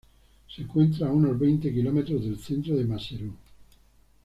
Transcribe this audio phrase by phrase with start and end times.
[0.49, 3.31] Se encuentra a unos veinte kilómetros del centro de Maseru.